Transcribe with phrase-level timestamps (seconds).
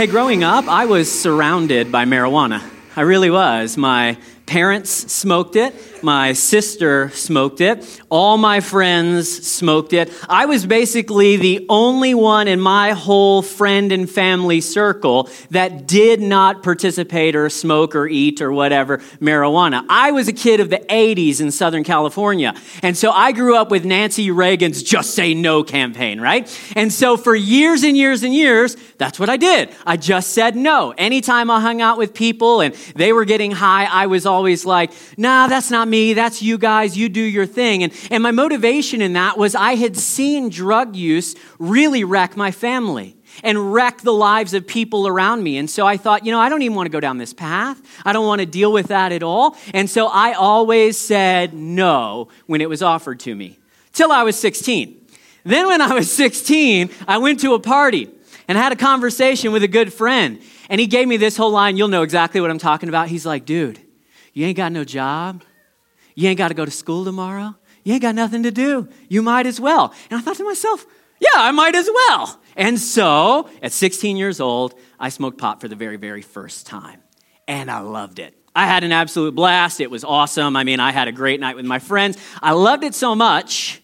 [0.00, 2.66] Hey, growing up, I was surrounded by marijuana.
[2.96, 3.76] I really was.
[3.76, 4.16] My
[4.46, 5.74] parents smoked it.
[6.02, 8.00] My sister smoked it.
[8.08, 10.10] All my friends smoked it.
[10.28, 16.20] I was basically the only one in my whole friend and family circle that did
[16.20, 19.84] not participate or smoke or eat or whatever marijuana.
[19.88, 22.54] I was a kid of the 80s in Southern California.
[22.82, 26.48] And so I grew up with Nancy Reagan's Just Say No campaign, right?
[26.76, 29.70] And so for years and years and years, that's what I did.
[29.86, 30.94] I just said no.
[30.96, 34.92] Anytime I hung out with people and they were getting high, I was always like,
[35.16, 36.14] nah, that's not me.
[36.14, 36.96] That's you guys.
[36.96, 37.82] You do your thing.
[37.82, 42.50] And, and my motivation in that was I had seen drug use really wreck my
[42.50, 45.56] family and wreck the lives of people around me.
[45.56, 47.80] And so I thought, you know, I don't even want to go down this path.
[48.04, 49.56] I don't want to deal with that at all.
[49.74, 53.58] And so I always said no when it was offered to me
[53.92, 54.96] till I was 16.
[55.44, 58.10] Then, when I was 16, I went to a party
[58.46, 60.40] and had a conversation with a good friend.
[60.68, 61.76] And he gave me this whole line.
[61.76, 63.08] You'll know exactly what I'm talking about.
[63.08, 63.80] He's like, dude,
[64.34, 65.42] you ain't got no job.
[66.20, 67.54] You ain't got to go to school tomorrow.
[67.82, 68.90] You ain't got nothing to do.
[69.08, 69.94] You might as well.
[70.10, 70.84] And I thought to myself,
[71.18, 72.38] yeah, I might as well.
[72.56, 77.00] And so at 16 years old, I smoked pot for the very, very first time.
[77.48, 78.34] And I loved it.
[78.54, 79.80] I had an absolute blast.
[79.80, 80.56] It was awesome.
[80.56, 82.18] I mean, I had a great night with my friends.
[82.42, 83.80] I loved it so much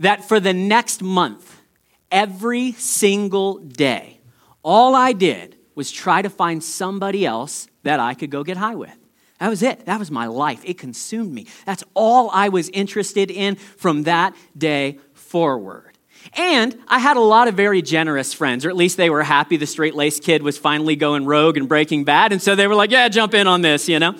[0.00, 1.62] that for the next month,
[2.10, 4.20] every single day,
[4.62, 8.74] all I did was try to find somebody else that I could go get high
[8.74, 8.99] with.
[9.40, 9.86] That was it.
[9.86, 10.62] That was my life.
[10.64, 11.46] It consumed me.
[11.64, 15.96] That's all I was interested in from that day forward.
[16.34, 19.56] And I had a lot of very generous friends, or at least they were happy
[19.56, 22.32] the straight laced kid was finally going rogue and breaking bad.
[22.32, 24.14] And so they were like, yeah, jump in on this, you know?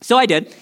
[0.00, 0.52] So I did.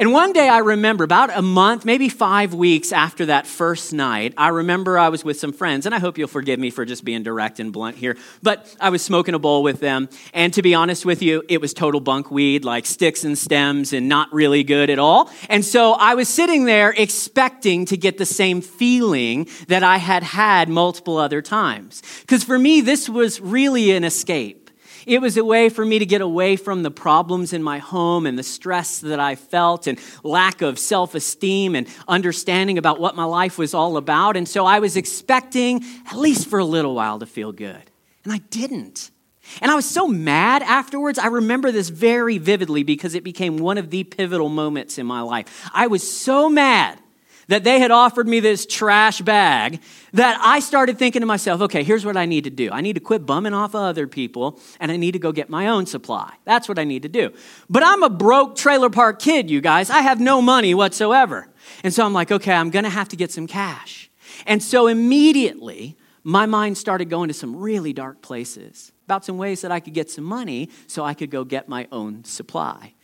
[0.00, 4.32] And one day I remember, about a month, maybe five weeks after that first night,
[4.34, 7.04] I remember I was with some friends, and I hope you'll forgive me for just
[7.04, 10.08] being direct and blunt here, but I was smoking a bowl with them.
[10.32, 13.92] And to be honest with you, it was total bunk weed, like sticks and stems,
[13.92, 15.30] and not really good at all.
[15.50, 20.22] And so I was sitting there expecting to get the same feeling that I had
[20.22, 22.00] had multiple other times.
[22.22, 24.59] Because for me, this was really an escape.
[25.06, 28.26] It was a way for me to get away from the problems in my home
[28.26, 33.16] and the stress that I felt and lack of self esteem and understanding about what
[33.16, 34.36] my life was all about.
[34.36, 37.90] And so I was expecting, at least for a little while, to feel good.
[38.24, 39.10] And I didn't.
[39.60, 41.18] And I was so mad afterwards.
[41.18, 45.22] I remember this very vividly because it became one of the pivotal moments in my
[45.22, 45.68] life.
[45.74, 47.00] I was so mad
[47.50, 49.80] that they had offered me this trash bag
[50.12, 52.70] that I started thinking to myself, okay, here's what I need to do.
[52.70, 55.50] I need to quit bumming off of other people and I need to go get
[55.50, 56.32] my own supply.
[56.44, 57.32] That's what I need to do.
[57.68, 59.90] But I'm a broke trailer park kid, you guys.
[59.90, 61.48] I have no money whatsoever.
[61.82, 64.10] And so I'm like, okay, I'm going to have to get some cash.
[64.46, 69.62] And so immediately, my mind started going to some really dark places about some ways
[69.62, 72.94] that I could get some money so I could go get my own supply.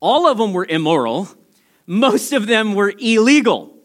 [0.00, 1.28] All of them were immoral,
[1.86, 3.78] most of them were illegal.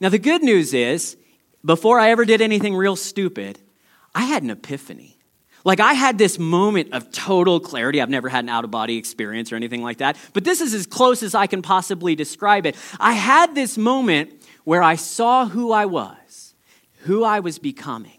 [0.00, 1.16] Now, the good news is,
[1.64, 3.58] before I ever did anything real stupid,
[4.14, 5.18] I had an epiphany.
[5.64, 8.02] Like, I had this moment of total clarity.
[8.02, 10.74] I've never had an out of body experience or anything like that, but this is
[10.74, 12.76] as close as I can possibly describe it.
[13.00, 16.54] I had this moment where I saw who I was,
[17.04, 18.18] who I was becoming,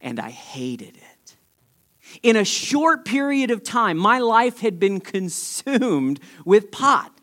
[0.00, 1.36] and I hated it.
[2.24, 7.13] In a short period of time, my life had been consumed with pot.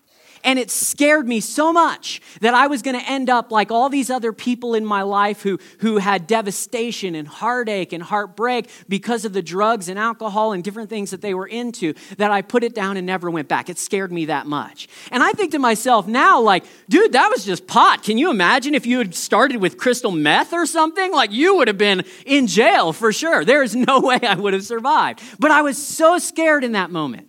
[0.43, 3.89] And it scared me so much that I was going to end up like all
[3.89, 9.25] these other people in my life who, who had devastation and heartache and heartbreak because
[9.25, 12.63] of the drugs and alcohol and different things that they were into, that I put
[12.63, 13.69] it down and never went back.
[13.69, 14.87] It scared me that much.
[15.11, 18.03] And I think to myself now, like, dude, that was just pot.
[18.03, 21.11] Can you imagine if you had started with crystal meth or something?
[21.11, 23.45] Like, you would have been in jail for sure.
[23.45, 25.21] There is no way I would have survived.
[25.39, 27.27] But I was so scared in that moment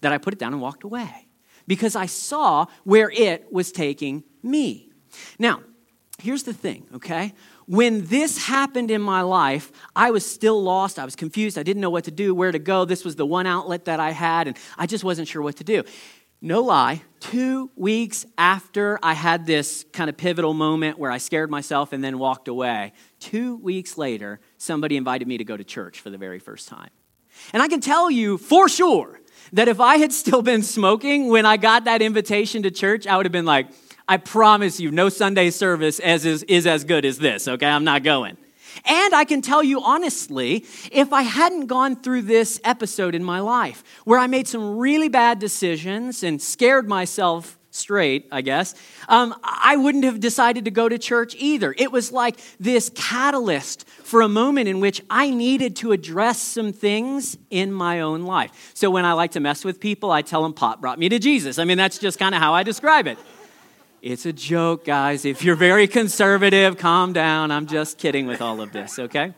[0.00, 1.27] that I put it down and walked away
[1.68, 4.90] because I saw where it was taking me.
[5.38, 5.60] Now,
[6.20, 7.34] here's the thing, okay?
[7.66, 10.98] When this happened in my life, I was still lost.
[10.98, 11.58] I was confused.
[11.58, 12.84] I didn't know what to do, where to go.
[12.84, 15.64] This was the one outlet that I had, and I just wasn't sure what to
[15.64, 15.84] do.
[16.40, 21.50] No lie, two weeks after I had this kind of pivotal moment where I scared
[21.50, 26.00] myself and then walked away, two weeks later, somebody invited me to go to church
[26.00, 26.90] for the very first time.
[27.52, 29.20] And I can tell you for sure
[29.52, 33.16] that if I had still been smoking when I got that invitation to church, I
[33.16, 33.68] would have been like,
[34.06, 37.66] I promise you, no Sunday service as is, is as good as this, okay?
[37.66, 38.36] I'm not going.
[38.84, 43.40] And I can tell you honestly, if I hadn't gone through this episode in my
[43.40, 48.74] life where I made some really bad decisions and scared myself straight, I guess,
[49.08, 51.74] um, I wouldn't have decided to go to church either.
[51.78, 56.72] It was like this catalyst for a moment in which I needed to address some
[56.72, 58.72] things in my own life.
[58.74, 61.18] So when I like to mess with people, I tell them pot brought me to
[61.18, 61.58] Jesus.
[61.58, 63.18] I mean, that's just kind of how I describe it.
[64.02, 65.24] It's a joke, guys.
[65.24, 67.50] If you're very conservative, calm down.
[67.50, 69.34] I'm just kidding with all of this, okay?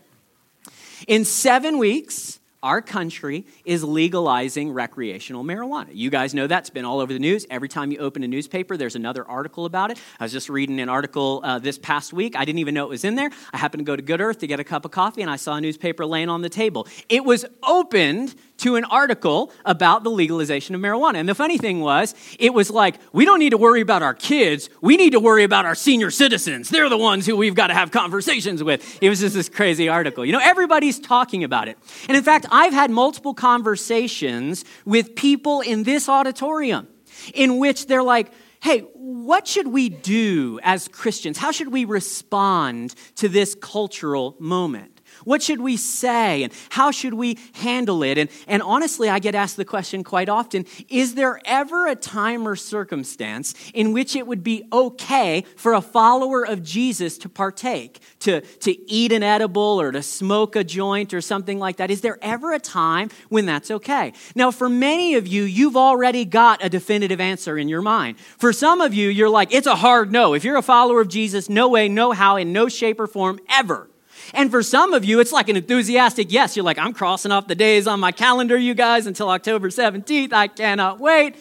[1.06, 5.88] In seven weeks, our country is legalizing recreational marijuana.
[5.92, 7.46] You guys know that's been all over the news.
[7.50, 9.98] Every time you open a newspaper, there's another article about it.
[10.18, 12.36] I was just reading an article uh, this past week.
[12.36, 13.30] I didn't even know it was in there.
[13.52, 15.36] I happened to go to Good Earth to get a cup of coffee, and I
[15.36, 16.86] saw a newspaper laying on the table.
[17.08, 21.16] It was opened to an article about the legalization of marijuana.
[21.16, 24.14] And the funny thing was, it was like, we don't need to worry about our
[24.14, 24.70] kids.
[24.80, 26.70] We need to worry about our senior citizens.
[26.70, 28.98] They're the ones who we've got to have conversations with.
[29.02, 30.24] It was just this crazy article.
[30.24, 31.78] You know, everybody's talking about it.
[32.08, 36.88] And in fact, I've had multiple conversations with people in this auditorium
[37.34, 38.32] in which they're like,
[38.62, 41.38] hey, what should we do as Christians?
[41.38, 44.99] How should we respond to this cultural moment?
[45.24, 48.18] What should we say and how should we handle it?
[48.18, 52.46] And, and honestly, I get asked the question quite often is there ever a time
[52.46, 58.00] or circumstance in which it would be okay for a follower of Jesus to partake,
[58.20, 61.90] to, to eat an edible or to smoke a joint or something like that?
[61.90, 64.12] Is there ever a time when that's okay?
[64.34, 68.18] Now, for many of you, you've already got a definitive answer in your mind.
[68.18, 70.34] For some of you, you're like, it's a hard no.
[70.34, 73.40] If you're a follower of Jesus, no way, no how, in no shape or form
[73.48, 73.89] ever
[74.34, 76.56] and for some of you, it's like an enthusiastic yes.
[76.56, 80.32] You're like, I'm crossing off the days on my calendar, you guys, until October 17th.
[80.32, 81.36] I cannot wait.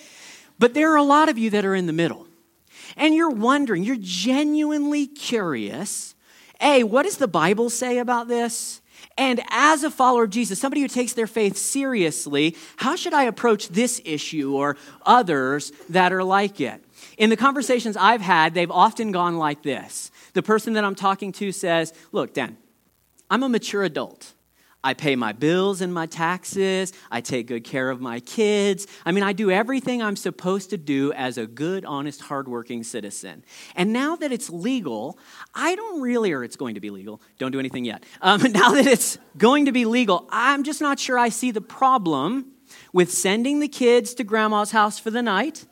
[0.57, 2.27] But there are a lot of you that are in the middle.
[2.97, 6.15] And you're wondering, you're genuinely curious
[6.59, 8.81] A, what does the Bible say about this?
[9.17, 13.23] And as a follower of Jesus, somebody who takes their faith seriously, how should I
[13.23, 16.83] approach this issue or others that are like it?
[17.17, 20.11] In the conversations I've had, they've often gone like this.
[20.33, 22.57] The person that I'm talking to says, Look, Dan,
[23.29, 24.33] I'm a mature adult.
[24.81, 26.93] I pay my bills and my taxes.
[27.11, 28.87] I take good care of my kids.
[29.05, 33.43] I mean, I do everything I'm supposed to do as a good, honest, hardworking citizen.
[33.75, 35.19] And now that it's legal,
[35.53, 38.05] I don't really, or it's going to be legal, don't do anything yet.
[38.21, 41.61] Um, now that it's going to be legal, I'm just not sure I see the
[41.61, 42.53] problem
[42.93, 45.65] with sending the kids to grandma's house for the night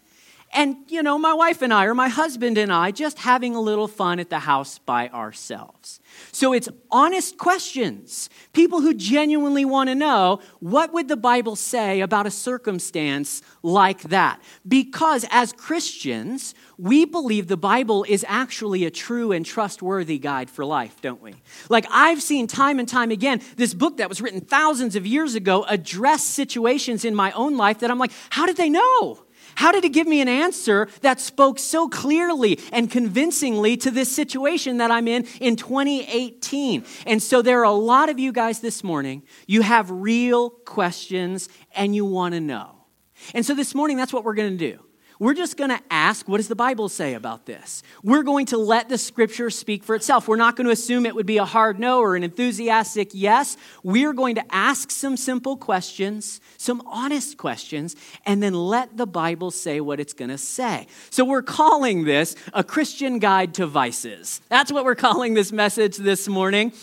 [0.53, 3.61] and, you know, my wife and I, or my husband and I, just having a
[3.61, 5.99] little fun at the house by ourselves.
[6.31, 8.29] So it's honest questions.
[8.53, 14.03] People who genuinely want to know what would the Bible say about a circumstance like
[14.03, 14.41] that?
[14.67, 20.65] Because as Christians, we believe the Bible is actually a true and trustworthy guide for
[20.65, 21.35] life, don't we?
[21.69, 25.35] Like I've seen time and time again, this book that was written thousands of years
[25.35, 29.19] ago address situations in my own life that I'm like, how did they know?
[29.57, 34.15] How did he give me an answer that spoke so clearly and convincingly to this
[34.15, 36.86] situation that I'm in in 2018?
[37.07, 41.50] And so there are a lot of you guys this morning, you have real questions
[41.75, 42.86] and you want to know.
[43.33, 44.87] And so this morning, that's what we're going to do.
[45.19, 47.81] We're just going to ask, what does the Bible say about this?
[48.03, 50.27] We're going to let the scripture speak for itself.
[50.27, 53.57] We're not going to assume it would be a hard no or an enthusiastic yes.
[53.81, 57.95] We're going to ask some simple questions, some honest questions,
[58.25, 60.86] and then let the Bible say what it's going to say.
[61.09, 64.41] So we're calling this a Christian guide to vices.
[64.50, 66.74] That's what we're calling this message this morning.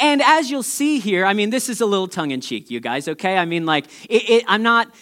[0.00, 2.80] And as you'll see here, I mean, this is a little tongue in cheek, you
[2.80, 3.38] guys, okay?
[3.38, 4.92] I mean, like, it, it, I'm not.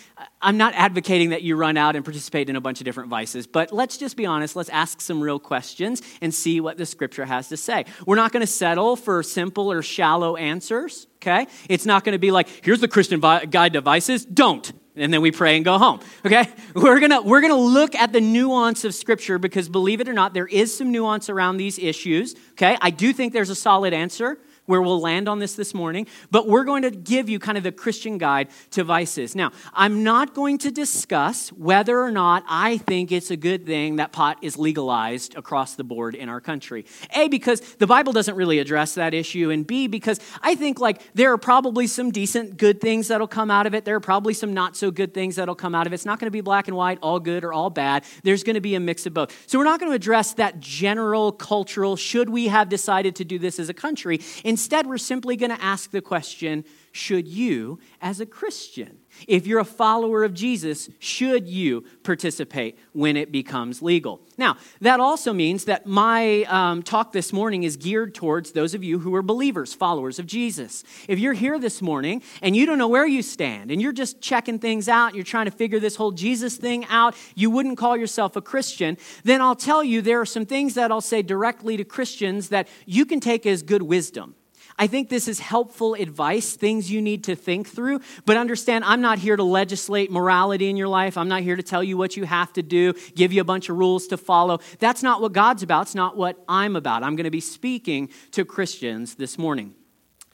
[0.42, 3.46] I'm not advocating that you run out and participate in a bunch of different vices,
[3.46, 4.56] but let's just be honest.
[4.56, 7.84] Let's ask some real questions and see what the scripture has to say.
[8.06, 11.46] We're not going to settle for simple or shallow answers, okay?
[11.68, 14.72] It's not going to be like, here's the Christian guide to vices, don't.
[14.96, 16.49] And then we pray and go home, okay?
[16.75, 20.08] We're going to we're going to look at the nuance of scripture because believe it
[20.08, 22.76] or not, there is some nuance around these issues, okay?
[22.80, 26.49] I do think there's a solid answer where we'll land on this this morning, but
[26.49, 29.35] we're going to give you kind of the Christian guide to vices.
[29.35, 33.97] Now, I'm not going to discuss whether or not I think it's a good thing
[33.97, 36.87] that pot is legalized across the board in our country.
[37.14, 41.02] A, because the Bible doesn't really address that issue, and B, because I think like
[41.14, 43.85] there are probably some decent good things that'll come out of it.
[43.85, 45.95] There are probably some not so good things that'll come out of it.
[45.95, 48.04] It's not going to be black and white, all good or all bad.
[48.23, 49.37] There's going to be a mix of both.
[49.47, 53.38] So we're not going to address that general cultural, should we have decided to do
[53.38, 54.21] this as a country?
[54.45, 56.64] Instead, we're simply going to ask the question
[56.95, 63.16] should you, as a Christian, if you're a follower of Jesus, should you participate when
[63.16, 64.21] it becomes legal?
[64.37, 68.85] Now, that also means that my um, talk this morning is geared towards those of
[68.85, 70.85] you who are believers, followers of Jesus.
[71.09, 74.21] If you're here this morning and you don't know where you stand and you're just
[74.21, 77.97] checking things out, you're trying to figure this whole Jesus thing out, you wouldn't call
[77.97, 81.78] yourself a Christian, then I'll tell you there are some things that I'll say directly
[81.78, 84.35] to Christians that you can take as good wisdom.
[84.79, 88.00] I think this is helpful advice, things you need to think through.
[88.25, 91.17] But understand, I'm not here to legislate morality in your life.
[91.17, 93.69] I'm not here to tell you what you have to do, give you a bunch
[93.69, 94.61] of rules to follow.
[94.79, 95.83] That's not what God's about.
[95.83, 97.02] It's not what I'm about.
[97.02, 99.75] I'm going to be speaking to Christians this morning.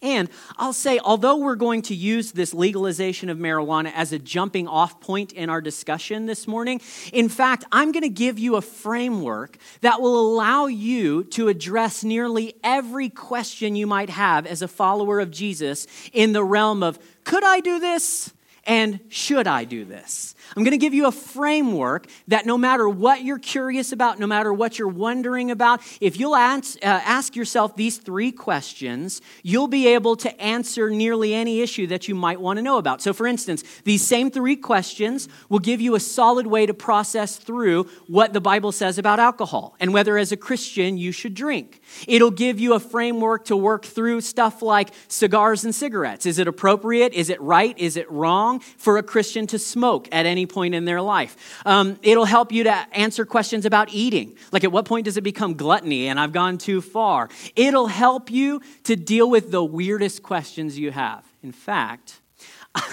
[0.02, 4.68] And I'll say, although we're going to use this legalization of marijuana as a jumping
[4.68, 6.80] off point in our discussion this morning,
[7.12, 12.04] in fact, I'm going to give you a framework that will allow you to address
[12.04, 16.98] nearly every question you might have as a follower of Jesus in the realm of
[17.24, 18.32] could I do this?
[18.64, 20.34] And should I do this?
[20.56, 24.26] I'm going to give you a framework that no matter what you're curious about, no
[24.26, 29.68] matter what you're wondering about, if you'll ask, uh, ask yourself these three questions, you'll
[29.68, 33.02] be able to answer nearly any issue that you might want to know about.
[33.02, 37.36] So, for instance, these same three questions will give you a solid way to process
[37.36, 41.80] through what the Bible says about alcohol and whether, as a Christian, you should drink.
[42.06, 46.26] It'll give you a framework to work through stuff like cigars and cigarettes.
[46.26, 47.12] Is it appropriate?
[47.12, 47.78] Is it right?
[47.78, 51.36] Is it wrong for a Christian to smoke at any any point in their life.
[51.66, 54.36] Um, it'll help you to answer questions about eating.
[54.52, 57.28] Like, at what point does it become gluttony and I've gone too far?
[57.56, 61.26] It'll help you to deal with the weirdest questions you have.
[61.42, 62.20] In fact,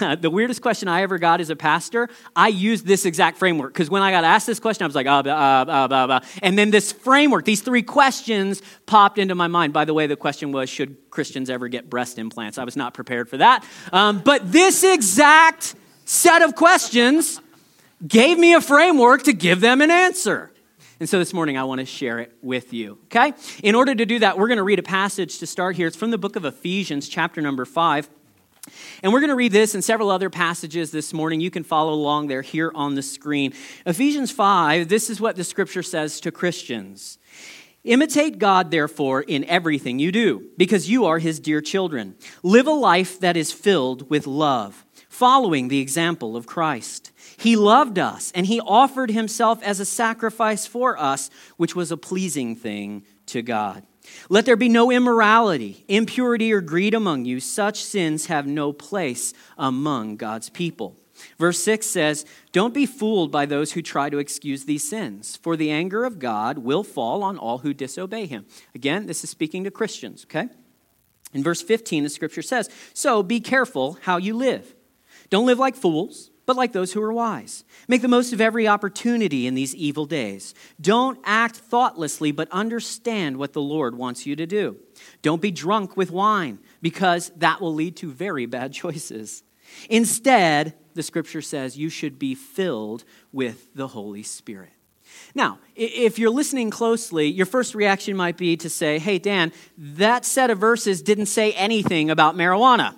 [0.20, 3.88] the weirdest question I ever got as a pastor, I used this exact framework because
[3.88, 6.20] when I got asked this question, I was like, ah, blah, blah, blah, blah.
[6.42, 9.72] And then this framework, these three questions popped into my mind.
[9.72, 12.58] By the way, the question was, should Christians ever get breast implants?
[12.58, 13.64] I was not prepared for that.
[13.92, 17.40] Um, but this exact set of questions
[18.06, 20.50] gave me a framework to give them an answer.
[20.98, 22.98] And so this morning I want to share it with you.
[23.04, 23.34] Okay?
[23.62, 25.86] In order to do that, we're going to read a passage to start here.
[25.86, 28.08] It's from the book of Ephesians, chapter number 5.
[29.02, 31.40] And we're going to read this and several other passages this morning.
[31.40, 33.52] You can follow along there here on the screen.
[33.84, 37.18] Ephesians 5, this is what the scripture says to Christians.
[37.84, 42.16] Imitate God, therefore, in everything you do, because you are his dear children.
[42.42, 44.85] Live a life that is filled with love
[45.16, 47.10] following the example of Christ.
[47.38, 51.96] He loved us, and he offered himself as a sacrifice for us, which was a
[51.96, 53.82] pleasing thing to God.
[54.28, 57.40] Let there be no immorality, impurity, or greed among you.
[57.40, 60.98] Such sins have no place among God's people.
[61.38, 65.56] Verse 6 says, Don't be fooled by those who try to excuse these sins, for
[65.56, 68.44] the anger of God will fall on all who disobey him.
[68.74, 70.50] Again, this is speaking to Christians, okay?
[71.32, 74.75] In verse 15, the scripture says, So be careful how you live
[75.30, 77.64] don't live like fools, but like those who are wise.
[77.88, 80.54] Make the most of every opportunity in these evil days.
[80.80, 84.76] Don't act thoughtlessly, but understand what the Lord wants you to do.
[85.22, 89.42] Don't be drunk with wine, because that will lead to very bad choices.
[89.90, 94.70] Instead, the scripture says you should be filled with the Holy Spirit.
[95.34, 100.24] Now, if you're listening closely, your first reaction might be to say, hey, Dan, that
[100.24, 102.96] set of verses didn't say anything about marijuana.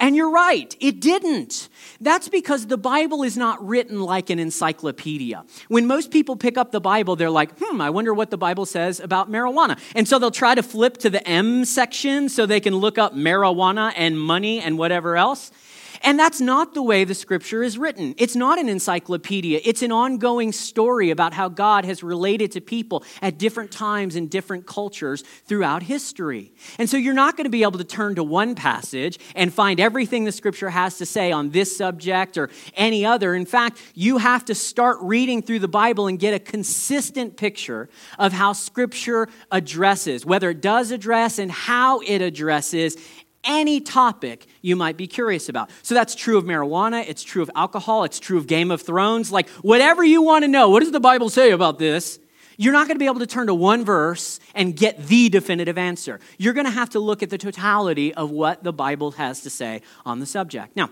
[0.00, 1.68] And you're right, it didn't.
[2.00, 5.44] That's because the Bible is not written like an encyclopedia.
[5.68, 8.64] When most people pick up the Bible, they're like, hmm, I wonder what the Bible
[8.64, 9.78] says about marijuana.
[9.94, 13.14] And so they'll try to flip to the M section so they can look up
[13.14, 15.52] marijuana and money and whatever else.
[16.02, 18.14] And that's not the way the scripture is written.
[18.16, 23.04] It's not an encyclopedia, it's an ongoing story about how God has related to people
[23.20, 26.52] at different times in different cultures throughout history.
[26.78, 29.78] And so you're not going to be able to turn to one passage and find
[29.78, 33.34] everything the scripture has to say on this subject or any other.
[33.34, 37.88] In fact, you have to start reading through the Bible and get a consistent picture
[38.18, 42.96] of how scripture addresses, whether it does address and how it addresses
[43.44, 45.70] any topic you might be curious about.
[45.82, 49.32] So that's true of marijuana, it's true of alcohol, it's true of Game of Thrones.
[49.32, 52.18] Like, whatever you want to know, what does the Bible say about this?
[52.56, 55.78] You're not going to be able to turn to one verse and get the definitive
[55.78, 56.20] answer.
[56.36, 59.50] You're going to have to look at the totality of what the Bible has to
[59.50, 60.76] say on the subject.
[60.76, 60.90] Now,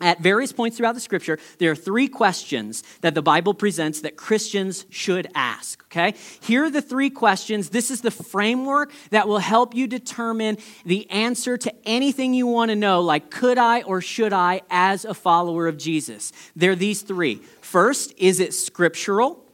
[0.00, 4.16] at various points throughout the scripture, there are three questions that the Bible presents that
[4.16, 5.82] Christians should ask.
[5.84, 6.14] Okay?
[6.40, 7.70] Here are the three questions.
[7.70, 12.70] This is the framework that will help you determine the answer to anything you want
[12.70, 16.32] to know, like could I or should I as a follower of Jesus?
[16.56, 17.36] There are these three.
[17.60, 19.44] First, is it scriptural?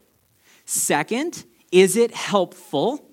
[0.65, 3.05] Second, is it helpful?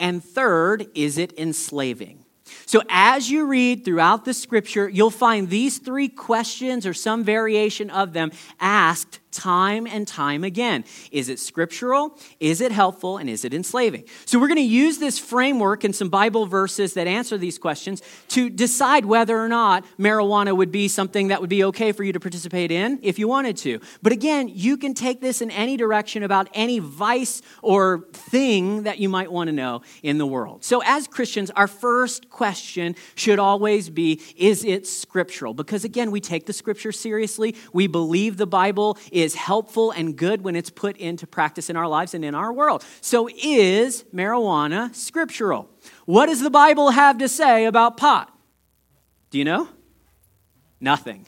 [0.00, 2.23] And third, is it enslaving?
[2.66, 7.88] So, as you read throughout the scripture, you'll find these three questions or some variation
[7.90, 10.84] of them asked time and time again.
[11.10, 12.18] Is it scriptural?
[12.40, 13.18] Is it helpful?
[13.18, 14.04] And is it enslaving?
[14.24, 18.02] So, we're going to use this framework and some Bible verses that answer these questions
[18.28, 22.12] to decide whether or not marijuana would be something that would be okay for you
[22.12, 23.80] to participate in if you wanted to.
[24.02, 28.98] But again, you can take this in any direction about any vice or thing that
[28.98, 30.64] you might want to know in the world.
[30.64, 35.54] So, as Christians, our first question should always be Is it scriptural?
[35.54, 40.16] Because again, we take the scripture seriously, we believe the Bible is is helpful and
[40.16, 42.84] good when it's put into practice in our lives and in our world.
[43.00, 45.68] So, is marijuana scriptural?
[46.04, 48.30] What does the Bible have to say about pot?
[49.30, 49.68] Do you know?
[50.80, 51.26] Nothing.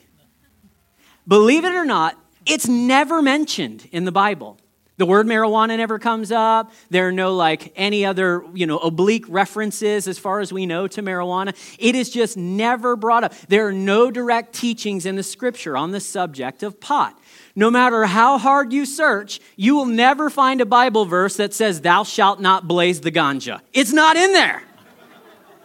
[1.27, 4.57] Believe it or not, it's never mentioned in the Bible.
[4.97, 6.71] The word marijuana never comes up.
[6.89, 10.87] There are no like any other, you know, oblique references as far as we know
[10.87, 11.55] to marijuana.
[11.77, 13.35] It is just never brought up.
[13.47, 17.17] There are no direct teachings in the scripture on the subject of pot.
[17.55, 21.81] No matter how hard you search, you will never find a Bible verse that says,
[21.81, 23.61] Thou shalt not blaze the ganja.
[23.73, 24.63] It's not in there.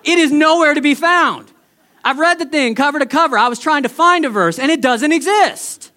[0.04, 1.50] It is nowhere to be found.
[2.04, 3.38] I've read the thing cover to cover.
[3.38, 5.90] I was trying to find a verse, and it doesn't exist.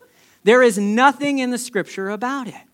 [0.43, 2.64] There is nothing in the scripture about it.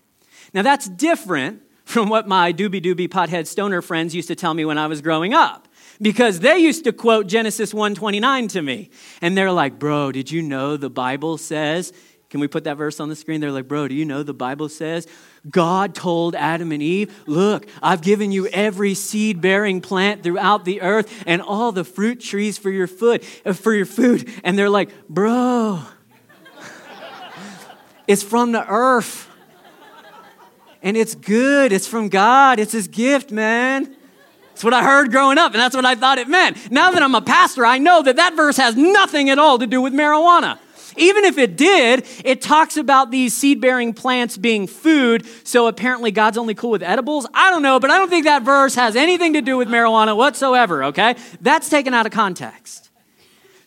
[0.54, 4.64] Now, that's different from what my doobie doobie pothead stoner friends used to tell me
[4.64, 5.68] when I was growing up
[6.00, 8.90] because they used to quote Genesis 129 to me.
[9.20, 11.92] And they're like, "Bro, did you know the Bible says
[12.32, 13.42] can we put that verse on the screen?
[13.42, 15.06] They're like, bro, do you know the Bible says
[15.50, 20.80] God told Adam and Eve, Look, I've given you every seed bearing plant throughout the
[20.80, 24.30] earth and all the fruit trees for your food, uh, for your food.
[24.44, 25.82] And they're like, Bro,
[28.08, 29.28] it's from the earth
[30.82, 31.72] and it's good.
[31.72, 32.58] It's from God.
[32.58, 33.94] It's His gift, man.
[34.52, 36.70] It's what I heard growing up, and that's what I thought it meant.
[36.70, 39.66] Now that I'm a pastor, I know that that verse has nothing at all to
[39.66, 40.58] do with marijuana.
[40.96, 46.10] Even if it did, it talks about these seed bearing plants being food, so apparently
[46.10, 47.26] God's only cool with edibles.
[47.32, 50.14] I don't know, but I don't think that verse has anything to do with marijuana
[50.14, 51.16] whatsoever, okay?
[51.40, 52.90] That's taken out of context.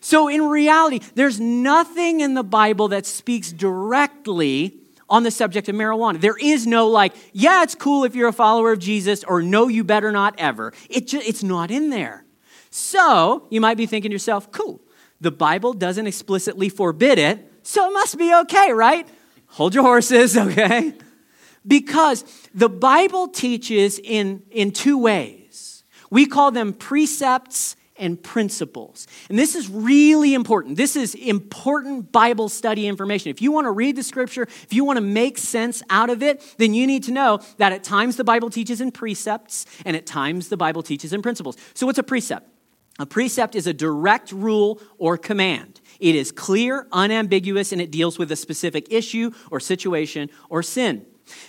[0.00, 4.78] So, in reality, there's nothing in the Bible that speaks directly
[5.08, 6.20] on the subject of marijuana.
[6.20, 9.68] There is no like, yeah, it's cool if you're a follower of Jesus, or no,
[9.68, 10.72] you better not ever.
[10.90, 12.24] It just, it's not in there.
[12.70, 14.80] So you might be thinking to yourself, cool,
[15.20, 19.08] the Bible doesn't explicitly forbid it, so it must be okay, right?
[19.48, 20.94] Hold your horses, okay?
[21.66, 25.84] Because the Bible teaches in, in two ways.
[26.10, 29.06] We call them precepts and principles.
[29.28, 30.76] And this is really important.
[30.76, 33.30] This is important Bible study information.
[33.30, 36.22] If you want to read the scripture, if you want to make sense out of
[36.22, 39.96] it, then you need to know that at times the Bible teaches in precepts and
[39.96, 41.56] at times the Bible teaches in principles.
[41.74, 42.48] So, what's a precept?
[42.98, 45.80] A precept is a direct rule or command.
[46.00, 51.04] It is clear, unambiguous, and it deals with a specific issue or situation or sin.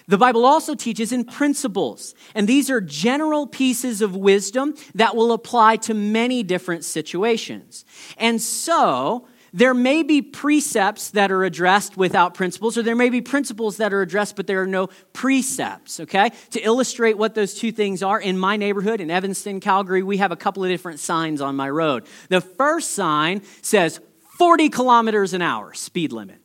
[0.07, 5.31] The Bible also teaches in principles, and these are general pieces of wisdom that will
[5.33, 7.85] apply to many different situations.
[8.17, 13.21] And so, there may be precepts that are addressed without principles, or there may be
[13.21, 16.31] principles that are addressed, but there are no precepts, okay?
[16.51, 20.31] To illustrate what those two things are, in my neighborhood, in Evanston, Calgary, we have
[20.31, 22.05] a couple of different signs on my road.
[22.29, 23.99] The first sign says
[24.37, 26.39] 40 kilometers an hour speed limit.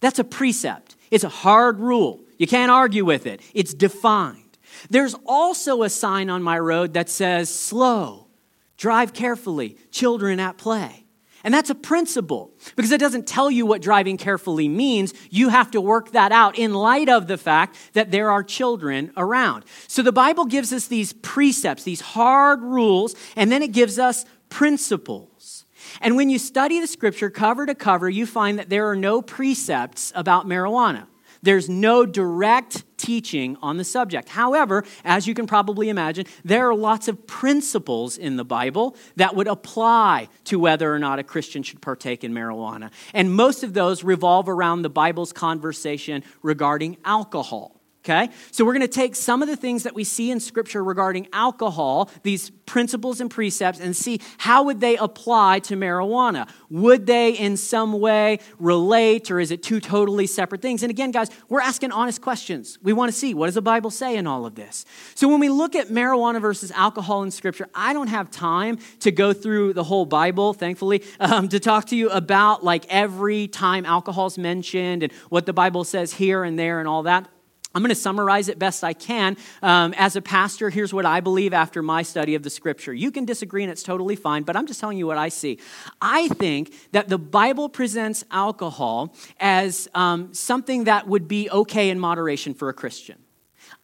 [0.00, 2.20] That's a precept, it's a hard rule.
[2.40, 4.56] You can't argue with it, it's defined.
[4.88, 8.28] There's also a sign on my road that says slow,
[8.78, 11.04] drive carefully, children at play.
[11.44, 15.12] And that's a principle because it doesn't tell you what driving carefully means.
[15.28, 19.12] You have to work that out in light of the fact that there are children
[19.18, 19.66] around.
[19.86, 24.24] So the Bible gives us these precepts, these hard rules, and then it gives us
[24.48, 25.66] principles.
[26.00, 29.20] And when you study the scripture cover to cover, you find that there are no
[29.20, 31.06] precepts about marijuana.
[31.42, 34.28] There's no direct teaching on the subject.
[34.28, 39.34] However, as you can probably imagine, there are lots of principles in the Bible that
[39.34, 42.90] would apply to whether or not a Christian should partake in marijuana.
[43.14, 47.79] And most of those revolve around the Bible's conversation regarding alcohol.
[48.04, 48.30] Okay?
[48.50, 51.28] So we're going to take some of the things that we see in scripture regarding
[51.34, 56.48] alcohol, these principles and precepts and see how would they apply to marijuana?
[56.70, 60.82] Would they in some way relate or is it two totally separate things?
[60.82, 62.78] And again, guys, we're asking honest questions.
[62.82, 64.86] We want to see what does the Bible say in all of this.
[65.14, 69.10] So when we look at marijuana versus alcohol in scripture, I don't have time to
[69.10, 73.84] go through the whole Bible, thankfully, um, to talk to you about like every time
[73.84, 77.28] alcohol is mentioned and what the Bible says here and there and all that.
[77.74, 79.36] I'm going to summarize it best I can.
[79.62, 82.92] Um, as a pastor, here's what I believe after my study of the scripture.
[82.92, 85.58] You can disagree, and it's totally fine, but I'm just telling you what I see.
[86.02, 92.00] I think that the Bible presents alcohol as um, something that would be okay in
[92.00, 93.18] moderation for a Christian.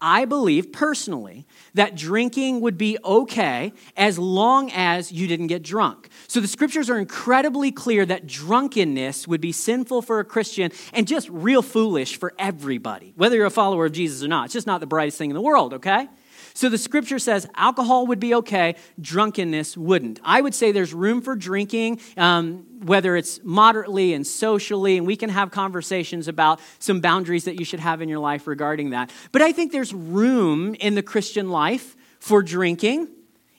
[0.01, 6.09] I believe personally that drinking would be okay as long as you didn't get drunk.
[6.29, 11.09] So the scriptures are incredibly clear that drunkenness would be sinful for a Christian and
[11.09, 14.47] just real foolish for everybody, whether you're a follower of Jesus or not.
[14.47, 16.09] It's just not the brightest thing in the world, okay?
[16.57, 20.21] So the scripture says alcohol would be okay, drunkenness wouldn't.
[20.25, 25.17] I would say there's room for drinking, um, whether it's moderately and socially, and we
[25.17, 29.13] can have conversations about some boundaries that you should have in your life regarding that.
[29.33, 33.09] But I think there's room in the Christian life for drinking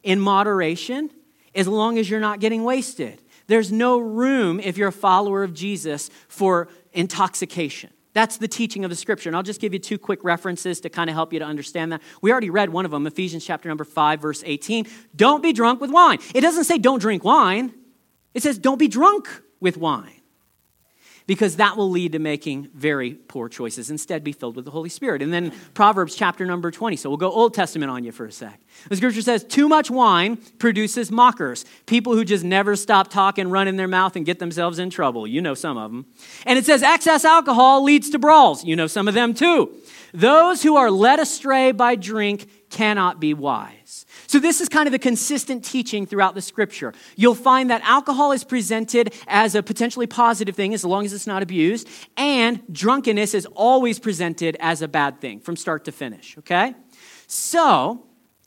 [0.02, 1.12] in moderation
[1.54, 3.22] as long as you're not getting wasted.
[3.46, 7.92] There's no room, if you're a follower of Jesus, for intoxication.
[8.18, 9.30] That's the teaching of the scripture.
[9.30, 11.92] And I'll just give you two quick references to kind of help you to understand
[11.92, 12.02] that.
[12.20, 14.88] We already read one of them, Ephesians chapter number 5, verse 18.
[15.16, 16.18] Don't be drunk with wine.
[16.34, 17.76] It doesn't say don't drink wine,
[18.34, 20.17] it says don't be drunk with wine
[21.28, 23.92] because that will lead to making very poor choices.
[23.92, 25.22] Instead, be filled with the Holy Spirit.
[25.22, 26.96] And then Proverbs chapter number 20.
[26.96, 28.60] So we'll go Old Testament on you for a sec.
[28.90, 33.68] The scripture says, Too much wine produces mockers, people who just never stop talking, run
[33.68, 35.28] in their mouth, and get themselves in trouble.
[35.28, 36.06] You know some of them.
[36.46, 38.64] And it says, Excess alcohol leads to brawls.
[38.64, 39.72] You know some of them too.
[40.14, 44.06] Those who are led astray by drink cannot be wise.
[44.28, 46.94] So, this is kind of the consistent teaching throughout the scripture.
[47.16, 51.28] You'll find that alcohol is presented as a potentially positive thing as long as it's
[51.28, 56.38] not abused, and drunkenness is always presented as a bad thing from start to finish,
[56.40, 56.74] okay?
[57.28, 58.04] So,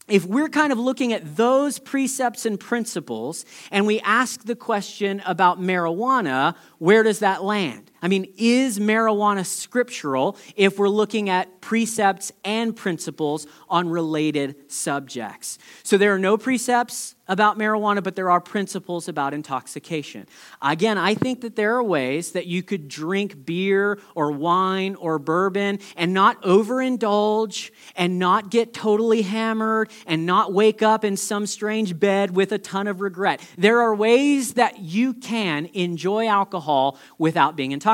[0.09, 5.23] if we're kind of looking at those precepts and principles and we ask the question
[5.25, 7.90] about marijuana, where does that land?
[8.03, 15.59] I mean, is marijuana scriptural if we're looking at precepts and principles on related subjects?
[15.83, 20.27] So there are no precepts about marijuana, but there are principles about intoxication.
[20.61, 25.21] Again, I think that there are ways that you could drink beer or wine or
[25.21, 31.47] bourbon and not overindulge and not get totally hammered and not wake up in some
[31.47, 33.41] strange bed with a ton of regret.
[33.57, 37.90] There are ways that you can enjoy alcohol without being intoxicated.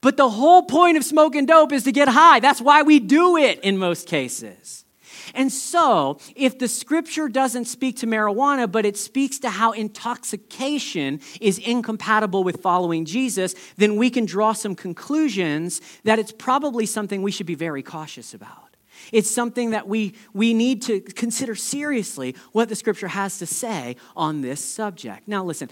[0.00, 2.40] But the whole point of smoking dope is to get high.
[2.40, 4.84] That's why we do it in most cases.
[5.34, 11.20] And so, if the scripture doesn't speak to marijuana, but it speaks to how intoxication
[11.40, 17.22] is incompatible with following Jesus, then we can draw some conclusions that it's probably something
[17.22, 18.76] we should be very cautious about.
[19.12, 23.96] It's something that we, we need to consider seriously what the scripture has to say
[24.16, 25.26] on this subject.
[25.26, 25.70] Now, listen,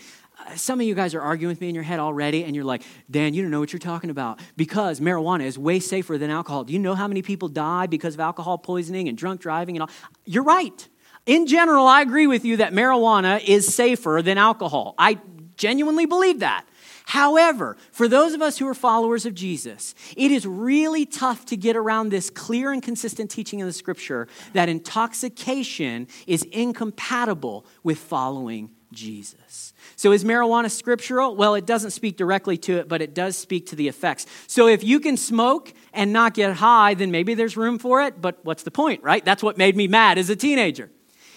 [0.57, 2.83] some of you guys are arguing with me in your head already, and you're like,
[3.11, 6.65] Dan, you don't know what you're talking about because marijuana is way safer than alcohol.
[6.65, 9.83] Do you know how many people die because of alcohol poisoning and drunk driving and
[9.83, 9.91] all?
[10.25, 10.89] You're right.
[11.27, 14.95] In general, I agree with you that marijuana is safer than alcohol.
[14.99, 15.19] I
[15.57, 16.65] genuinely believe that.
[17.05, 21.57] However, for those of us who are followers of Jesus, it is really tough to
[21.57, 27.99] get around this clear and consistent teaching in the scripture that intoxication is incompatible with
[27.99, 29.75] following Jesus.
[29.97, 31.37] So, is marijuana scriptural?
[31.37, 34.27] Well, it doesn't speak directly to it, but it does speak to the effects.
[34.47, 38.21] So, if you can smoke and not get high, then maybe there's room for it,
[38.21, 39.25] but what's the point, right?
[39.25, 40.91] That's what made me mad as a teenager.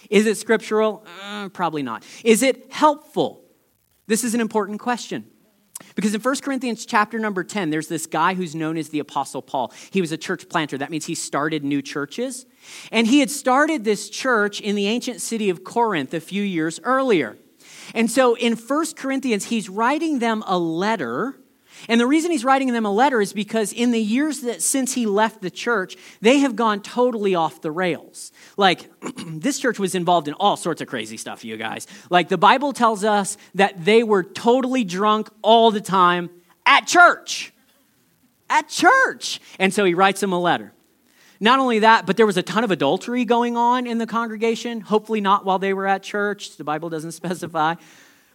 [0.09, 1.05] Is it scriptural?
[1.23, 2.03] Uh, probably not.
[2.23, 3.43] Is it helpful?
[4.07, 5.25] This is an important question.
[5.95, 9.41] Because in 1 Corinthians chapter number 10, there's this guy who's known as the Apostle
[9.41, 9.73] Paul.
[9.89, 10.77] He was a church planter.
[10.77, 12.45] That means he started new churches.
[12.91, 16.79] And he had started this church in the ancient city of Corinth a few years
[16.83, 17.37] earlier.
[17.93, 21.35] And so in First Corinthians, he's writing them a letter.
[21.89, 24.93] And the reason he's writing them a letter is because in the years that since
[24.93, 28.31] he left the church, they have gone totally off the rails.
[28.55, 28.91] Like,
[29.27, 31.87] this church was involved in all sorts of crazy stuff, you guys.
[32.09, 36.29] Like, the Bible tells us that they were totally drunk all the time
[36.65, 37.51] at church.
[38.49, 39.39] At church.
[39.57, 40.73] And so he writes them a letter.
[41.41, 44.79] Not only that, but there was a ton of adultery going on in the congregation,
[44.79, 46.55] hopefully not while they were at church.
[46.55, 47.75] The Bible doesn't specify.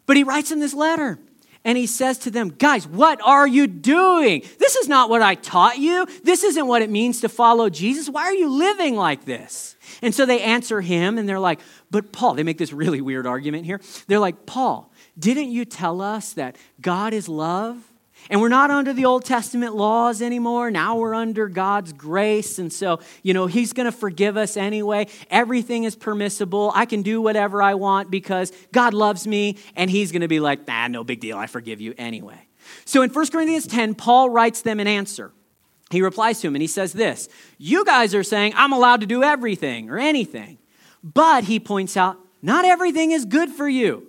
[0.06, 1.18] But he writes in this letter
[1.64, 4.42] and he says to them, Guys, what are you doing?
[4.58, 6.06] This is not what I taught you.
[6.24, 8.08] This isn't what it means to follow Jesus.
[8.08, 9.76] Why are you living like this?
[10.02, 11.60] And so they answer him and they're like,
[11.92, 13.80] But Paul, they make this really weird argument here.
[14.08, 17.78] They're like, Paul, didn't you tell us that God is love?
[18.30, 20.70] And we're not under the Old Testament laws anymore.
[20.70, 22.58] Now we're under God's grace.
[22.58, 25.06] And so, you know, He's going to forgive us anyway.
[25.30, 26.72] Everything is permissible.
[26.74, 29.58] I can do whatever I want because God loves me.
[29.76, 31.38] And He's going to be like, nah, no big deal.
[31.38, 32.46] I forgive you anyway.
[32.84, 35.32] So in 1 Corinthians 10, Paul writes them an answer.
[35.90, 39.06] he replies to him and he says this You guys are saying I'm allowed to
[39.06, 40.58] do everything or anything.
[41.02, 44.08] But he points out, not everything is good for you.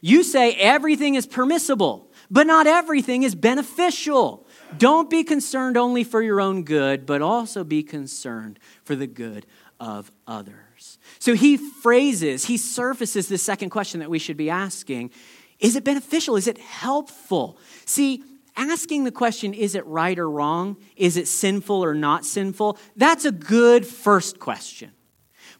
[0.00, 4.46] You say everything is permissible, but not everything is beneficial.
[4.76, 9.46] Don't be concerned only for your own good, but also be concerned for the good
[9.80, 10.98] of others.
[11.18, 15.10] So he phrases, he surfaces the second question that we should be asking
[15.58, 16.36] Is it beneficial?
[16.36, 17.58] Is it helpful?
[17.84, 18.22] See,
[18.56, 20.76] asking the question, is it right or wrong?
[20.96, 22.76] Is it sinful or not sinful?
[22.96, 24.92] That's a good first question.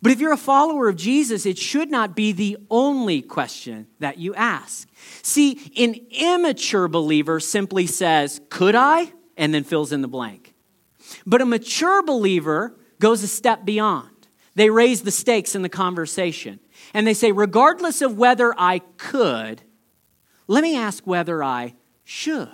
[0.01, 4.19] But if you're a follower of Jesus, it should not be the only question that
[4.19, 4.89] you ask.
[5.23, 9.13] See, an immature believer simply says, Could I?
[9.37, 10.53] and then fills in the blank.
[11.25, 14.11] But a mature believer goes a step beyond.
[14.57, 16.59] They raise the stakes in the conversation.
[16.93, 19.63] And they say, Regardless of whether I could,
[20.47, 22.51] let me ask whether I should.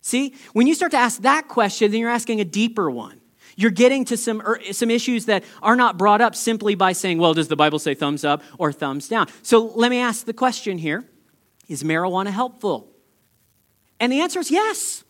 [0.00, 3.20] See, when you start to ask that question, then you're asking a deeper one.
[3.56, 7.18] You're getting to some, er, some issues that are not brought up simply by saying,
[7.18, 9.28] well, does the Bible say thumbs up or thumbs down?
[9.42, 11.04] So let me ask the question here
[11.66, 12.92] Is marijuana helpful?
[13.98, 15.04] And the answer is yes.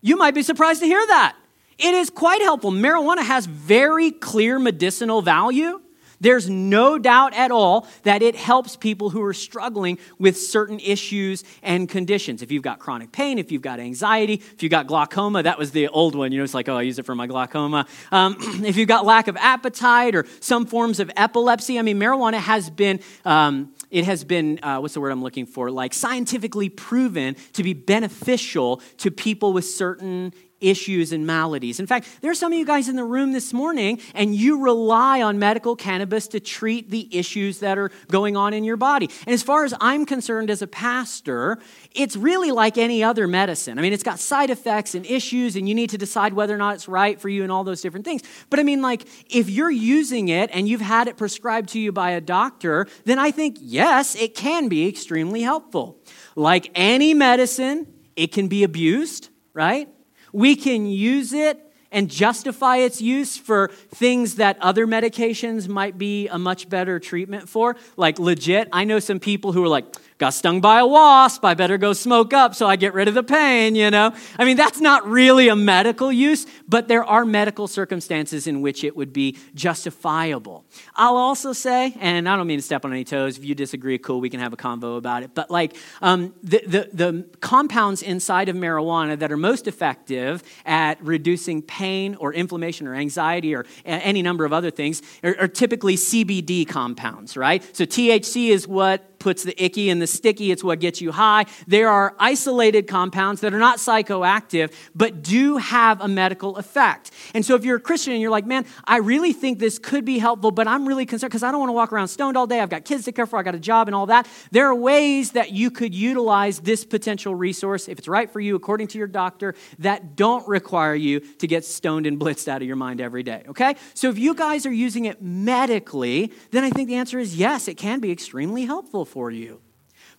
[0.00, 1.36] You might be surprised to hear that.
[1.78, 2.72] It is quite helpful.
[2.72, 5.80] Marijuana has very clear medicinal value.
[6.20, 11.44] There's no doubt at all that it helps people who are struggling with certain issues
[11.62, 12.42] and conditions.
[12.42, 15.70] If you've got chronic pain, if you've got anxiety, if you've got glaucoma, that was
[15.70, 16.32] the old one.
[16.32, 17.86] You know, it's like, oh, I use it for my glaucoma.
[18.10, 22.38] Um, if you've got lack of appetite or some forms of epilepsy, I mean, marijuana
[22.38, 23.00] has been.
[23.24, 25.70] Um, it has been, uh, what's the word I'm looking for?
[25.70, 31.80] Like scientifically proven to be beneficial to people with certain issues and maladies.
[31.80, 34.62] In fact, there are some of you guys in the room this morning, and you
[34.62, 39.08] rely on medical cannabis to treat the issues that are going on in your body.
[39.26, 41.58] And as far as I'm concerned as a pastor,
[41.92, 43.78] it's really like any other medicine.
[43.78, 46.58] I mean, it's got side effects and issues, and you need to decide whether or
[46.58, 48.22] not it's right for you and all those different things.
[48.50, 51.92] But I mean, like, if you're using it and you've had it prescribed to you
[51.92, 55.98] by a doctor, then I think, yes, it can be extremely helpful.
[56.34, 59.88] Like any medicine, it can be abused, right?
[60.32, 66.28] We can use it and justify its use for things that other medications might be
[66.28, 67.76] a much better treatment for.
[67.96, 69.86] Like, legit, I know some people who are like,
[70.18, 73.14] got stung by a wasp, I better go smoke up so I get rid of
[73.14, 74.12] the pain, you know?
[74.36, 78.82] I mean, that's not really a medical use, but there are medical circumstances in which
[78.82, 80.64] it would be justifiable.
[80.96, 83.96] I'll also say, and I don't mean to step on any toes, if you disagree,
[83.98, 88.02] cool, we can have a convo about it, but like um, the, the, the compounds
[88.02, 93.64] inside of marijuana that are most effective at reducing pain or inflammation or anxiety or
[93.84, 97.64] any number of other things are, are typically CBD compounds, right?
[97.76, 101.46] So THC is what puts the icky and the sticky, it's what gets you high.
[101.66, 107.10] There are isolated compounds that are not psychoactive, but do have a medical effect.
[107.34, 110.04] And so if you're a Christian and you're like, man, I really think this could
[110.04, 112.46] be helpful, but I'm really concerned because I don't want to walk around stoned all
[112.46, 112.60] day.
[112.60, 114.28] I've got kids to care for, I got a job and all that.
[114.50, 118.56] There are ways that you could utilize this potential resource, if it's right for you,
[118.56, 122.66] according to your doctor, that don't require you to get stoned and blitzed out of
[122.66, 123.44] your mind every day.
[123.48, 123.74] Okay?
[123.94, 127.68] So if you guys are using it medically, then I think the answer is yes,
[127.68, 129.60] it can be extremely helpful for you.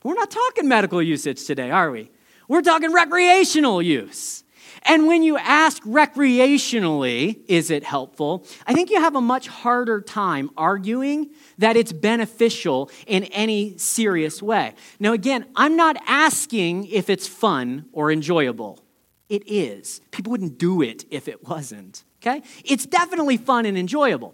[0.02, 2.12] But we're not talking medical usage today, are we?
[2.48, 4.44] We're talking recreational use.
[4.84, 8.46] And when you ask recreationally, is it helpful?
[8.66, 14.42] I think you have a much harder time arguing that it's beneficial in any serious
[14.42, 14.74] way.
[15.00, 18.80] Now, again, I'm not asking if it's fun or enjoyable.
[19.28, 20.02] It is.
[20.12, 22.42] People wouldn't do it if it wasn't, okay?
[22.64, 24.34] It's definitely fun and enjoyable.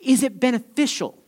[0.00, 1.23] Is it beneficial?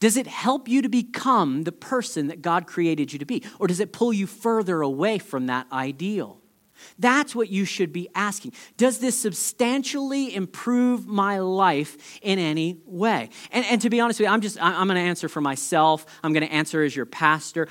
[0.00, 3.44] Does it help you to become the person that God created you to be?
[3.58, 6.40] Or does it pull you further away from that ideal?
[6.98, 8.54] That's what you should be asking.
[8.78, 13.28] Does this substantially improve my life in any way?
[13.52, 16.06] And, and to be honest with you, I'm just, I'm going to answer for myself.
[16.24, 17.68] I'm going to answer as your pastor.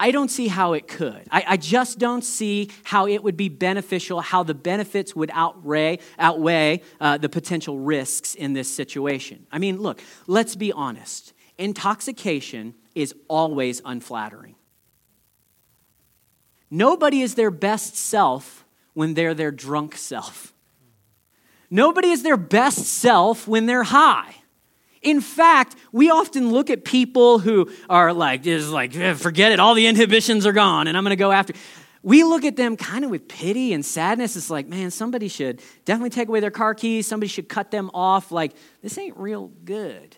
[0.00, 1.28] I don't see how it could.
[1.30, 5.98] I, I, just don't see how it would be beneficial, how the benefits would outweigh,
[6.18, 9.46] outweigh uh, the potential risks in this situation.
[9.52, 14.56] I mean, look, let's be honest intoxication is always unflattering.
[16.70, 20.52] Nobody is their best self when they're their drunk self.
[21.70, 24.34] Nobody is their best self when they're high.
[25.02, 29.60] In fact, we often look at people who are like, just like, eh, forget it,
[29.60, 31.54] all the inhibitions are gone, and I'm gonna go after.
[32.02, 34.36] We look at them kind of with pity and sadness.
[34.36, 37.06] It's like, man, somebody should definitely take away their car keys.
[37.06, 38.32] Somebody should cut them off.
[38.32, 40.16] Like, this ain't real good.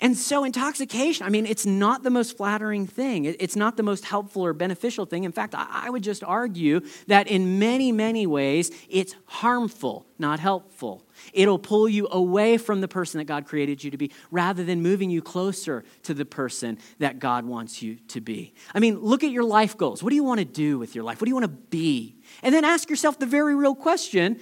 [0.00, 3.24] And so, intoxication, I mean, it's not the most flattering thing.
[3.24, 5.24] It's not the most helpful or beneficial thing.
[5.24, 11.06] In fact, I would just argue that in many, many ways, it's harmful, not helpful.
[11.32, 14.82] It'll pull you away from the person that God created you to be rather than
[14.82, 18.54] moving you closer to the person that God wants you to be.
[18.74, 20.02] I mean, look at your life goals.
[20.02, 21.20] What do you want to do with your life?
[21.20, 22.16] What do you want to be?
[22.42, 24.40] And then ask yourself the very real question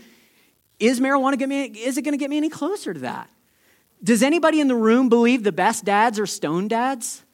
[0.79, 3.31] is marijuana me, is it going to get me any closer to that?
[4.05, 7.25] Does anybody in the room believe the best dads are stone dads?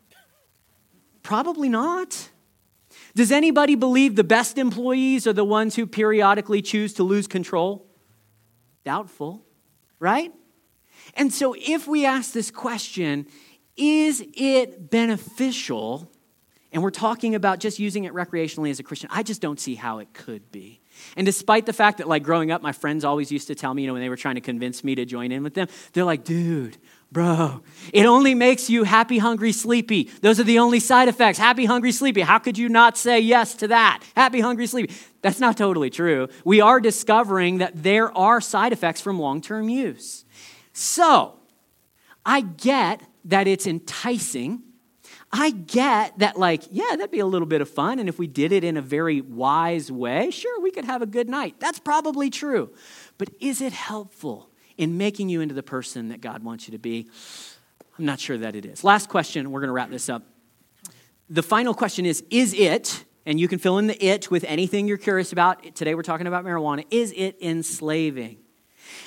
[1.22, 2.30] Probably not.
[3.14, 7.86] Does anybody believe the best employees are the ones who periodically choose to lose control?
[8.84, 9.44] Doubtful,
[9.98, 10.32] right?
[11.14, 13.26] And so, if we ask this question,
[13.76, 16.10] is it beneficial?
[16.70, 19.08] And we're talking about just using it recreationally as a Christian.
[19.12, 20.80] I just don't see how it could be.
[21.16, 23.82] And despite the fact that, like, growing up, my friends always used to tell me,
[23.82, 26.04] you know, when they were trying to convince me to join in with them, they're
[26.04, 26.76] like, dude,
[27.10, 30.10] bro, it only makes you happy, hungry, sleepy.
[30.22, 32.20] Those are the only side effects happy, hungry, sleepy.
[32.20, 34.02] How could you not say yes to that?
[34.16, 34.94] Happy, hungry, sleepy.
[35.22, 36.28] That's not totally true.
[36.44, 40.24] We are discovering that there are side effects from long term use.
[40.72, 41.34] So,
[42.24, 44.62] I get that it's enticing
[45.30, 47.98] I get that, like, yeah, that'd be a little bit of fun.
[47.98, 51.06] And if we did it in a very wise way, sure, we could have a
[51.06, 51.56] good night.
[51.60, 52.72] That's probably true.
[53.18, 56.78] But is it helpful in making you into the person that God wants you to
[56.78, 57.10] be?
[57.98, 58.84] I'm not sure that it is.
[58.84, 60.22] Last question, we're going to wrap this up.
[61.28, 64.88] The final question is Is it, and you can fill in the it with anything
[64.88, 65.74] you're curious about.
[65.74, 66.86] Today we're talking about marijuana.
[66.90, 68.38] Is it enslaving?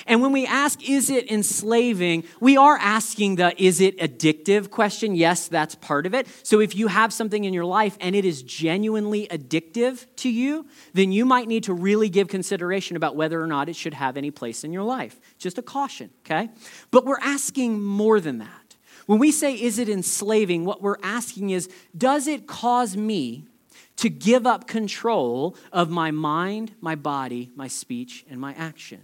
[0.06, 5.14] And when we ask, is it enslaving, we are asking the is it addictive question.
[5.14, 6.26] Yes, that's part of it.
[6.42, 10.66] So if you have something in your life and it is genuinely addictive to you,
[10.92, 14.16] then you might need to really give consideration about whether or not it should have
[14.16, 15.20] any place in your life.
[15.38, 16.50] Just a caution, okay?
[16.90, 18.76] But we're asking more than that.
[19.06, 23.46] When we say, is it enslaving, what we're asking is, does it cause me
[23.96, 29.02] to give up control of my mind, my body, my speech, and my action?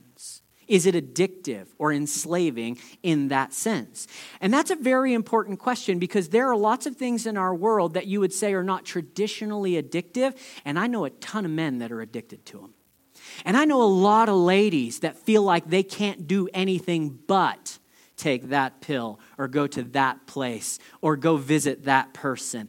[0.69, 4.07] Is it addictive or enslaving in that sense?
[4.41, 7.95] And that's a very important question because there are lots of things in our world
[7.95, 11.79] that you would say are not traditionally addictive, and I know a ton of men
[11.79, 12.75] that are addicted to them.
[13.45, 17.79] And I know a lot of ladies that feel like they can't do anything but
[18.17, 22.69] take that pill or go to that place or go visit that person.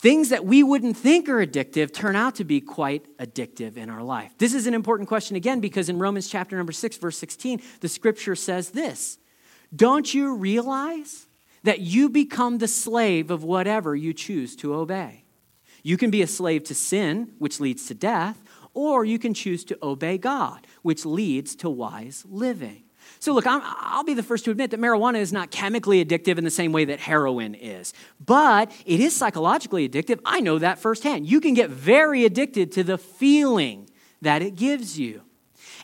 [0.00, 4.02] Things that we wouldn't think are addictive turn out to be quite addictive in our
[4.02, 4.32] life.
[4.38, 7.88] This is an important question again because in Romans chapter number 6 verse 16 the
[7.88, 9.18] scripture says this.
[9.76, 11.26] Don't you realize
[11.64, 15.24] that you become the slave of whatever you choose to obey?
[15.82, 19.64] You can be a slave to sin, which leads to death, or you can choose
[19.64, 22.84] to obey God, which leads to wise living.
[23.18, 26.38] So, look, i will be the first to admit that marijuana is not chemically addictive
[26.38, 27.92] in the same way that heroin is,
[28.24, 30.20] but it is psychologically addictive.
[30.24, 31.26] I know that firsthand.
[31.26, 33.90] You can get very addicted to the feeling
[34.22, 35.22] that it gives you.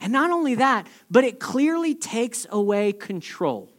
[0.00, 3.72] And not only that, but it clearly takes away control.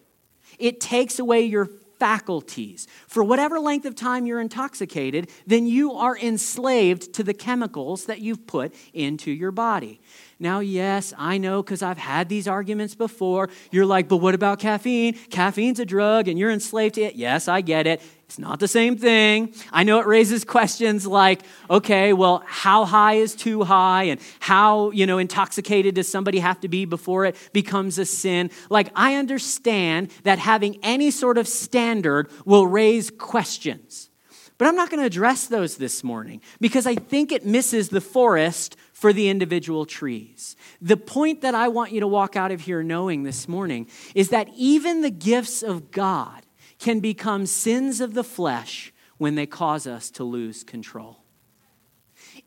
[0.57, 2.87] It takes away your faculties.
[3.07, 8.19] For whatever length of time you're intoxicated, then you are enslaved to the chemicals that
[8.19, 9.99] you've put into your body.
[10.39, 13.49] Now, yes, I know because I've had these arguments before.
[13.71, 15.13] You're like, but what about caffeine?
[15.31, 17.15] Caffeine's a drug and you're enslaved to it.
[17.15, 18.01] Yes, I get it.
[18.25, 19.53] It's not the same thing.
[19.71, 24.91] I know it raises questions like, okay, well, how high is too high and how,
[24.91, 28.51] you know, intoxicated does somebody have to be before it becomes a sin?
[28.69, 34.09] Like, I understand that having any sort of standard will raise questions.
[34.57, 38.01] But I'm not going to address those this morning because I think it misses the
[38.01, 40.55] forest for the individual trees.
[40.81, 44.29] The point that I want you to walk out of here knowing this morning is
[44.29, 46.47] that even the gifts of God
[46.79, 51.19] can become sins of the flesh when they cause us to lose control.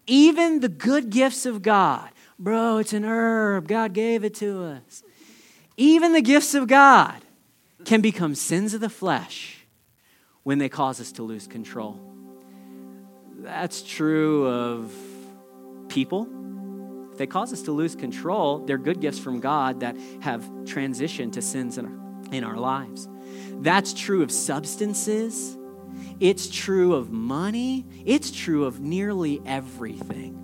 [0.09, 5.05] Even the good gifts of God, bro, it's an herb, God gave it to us.
[5.77, 7.23] Even the gifts of God
[7.85, 9.65] can become sins of the flesh
[10.43, 12.01] when they cause us to lose control.
[13.39, 14.93] That's true of
[15.89, 16.40] people
[17.21, 21.43] they cause us to lose control, they're good gifts from God that have transitioned to
[21.43, 23.11] sins in our, in our lives.
[23.61, 25.59] That's true of substances.
[26.19, 27.85] It's true of money.
[28.07, 30.35] It's true of nearly everything.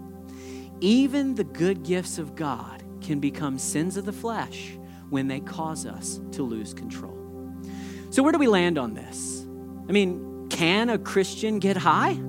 [0.83, 4.77] Even the good gifts of God can become sins of the flesh
[5.09, 7.17] when they cause us to lose control.
[8.11, 9.47] So, where do we land on this?
[9.89, 12.21] I mean, can a Christian get high?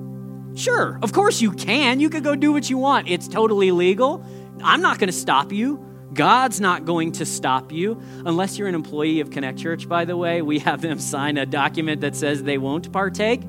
[0.54, 2.00] Sure, of course you can.
[2.00, 3.08] You could go do what you want.
[3.08, 4.24] It's totally legal.
[4.62, 8.74] I'm not going to stop you God's not going to stop you unless you're an
[8.74, 10.42] employee of Connect Church, by the way.
[10.42, 13.42] We have them sign a document that says they won't partake.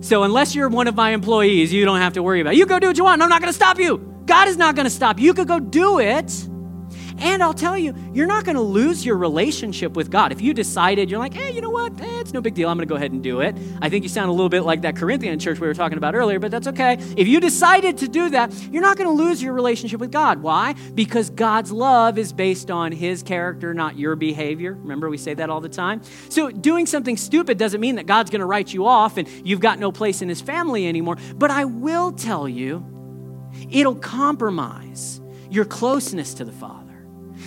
[0.00, 2.58] So, unless you're one of my employees, you don't have to worry about it.
[2.58, 3.22] You go do what you want.
[3.22, 3.98] I'm not going to stop you.
[4.26, 5.26] God is not going to stop you.
[5.26, 6.30] You could go do it
[7.18, 10.32] and I'll tell you, you're not going to lose your relationship with God.
[10.32, 11.98] If you decided, you're like, hey, you know what?
[12.00, 12.68] Eh, it's no big deal.
[12.68, 13.56] I'm going to go ahead and do it.
[13.80, 16.14] I think you sound a little bit like that Corinthian church we were talking about
[16.14, 16.94] earlier, but that's okay.
[17.16, 20.42] If you decided to do that, you're not going to lose your relationship with God.
[20.42, 20.74] Why?
[20.94, 24.74] Because God's love is based on His character, not your behavior.
[24.74, 26.02] Remember, we say that all the time.
[26.28, 29.60] So doing something stupid doesn't mean that God's going to write you off and you've
[29.60, 31.16] got no place in His family anymore.
[31.34, 32.84] But I will tell you,
[33.70, 36.85] it'll compromise your closeness to the Father.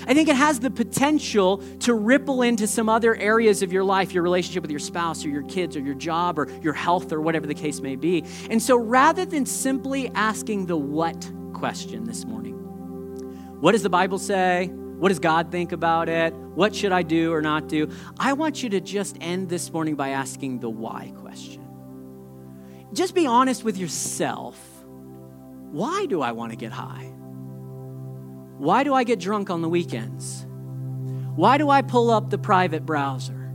[0.07, 4.13] I think it has the potential to ripple into some other areas of your life,
[4.13, 7.21] your relationship with your spouse or your kids or your job or your health or
[7.21, 8.23] whatever the case may be.
[8.49, 12.55] And so rather than simply asking the what question this morning,
[13.59, 14.67] what does the Bible say?
[14.67, 16.33] What does God think about it?
[16.33, 17.89] What should I do or not do?
[18.19, 21.65] I want you to just end this morning by asking the why question.
[22.91, 24.57] Just be honest with yourself.
[25.71, 27.13] Why do I want to get high?
[28.59, 30.45] Why do I get drunk on the weekends?
[31.37, 33.53] Why do I pull up the private browser?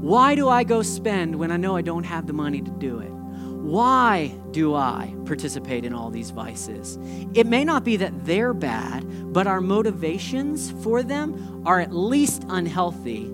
[0.00, 3.00] Why do I go spend when I know I don't have the money to do
[3.00, 3.10] it?
[3.10, 7.00] Why do I participate in all these vices?
[7.34, 12.44] It may not be that they're bad, but our motivations for them are at least
[12.48, 13.24] unhealthy